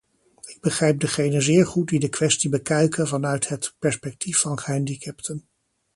[0.45, 5.47] Ik begrijp degenen zeer goed die de kwestie bekijken vanuit het perspectief van gehandicapten.